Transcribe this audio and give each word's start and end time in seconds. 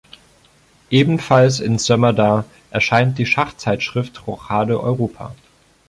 Ebenfalls 0.89 1.59
in 1.59 1.77
Sömmerda 1.77 2.45
erscheint 2.71 3.19
die 3.19 3.27
Schachzeitschrift 3.27 4.25
Rochade 4.25 4.81
Europa. 4.81 5.35